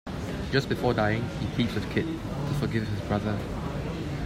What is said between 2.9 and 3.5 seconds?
brother.